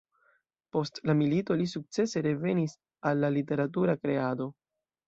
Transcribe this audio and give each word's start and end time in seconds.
Post 0.77 0.97
la 1.09 1.15
milito 1.19 1.59
li 1.61 1.69
sukcese 1.75 2.25
revenis 2.29 2.75
al 3.11 3.25
la 3.27 3.35
literatura 3.39 4.01
kreado. 4.07 4.55